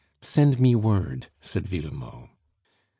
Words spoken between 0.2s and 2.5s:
"Send me word," said Villemot.